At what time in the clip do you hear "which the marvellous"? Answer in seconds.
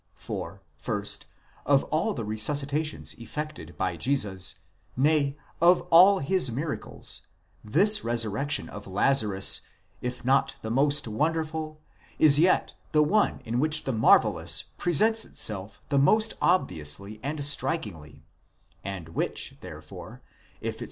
13.59-14.63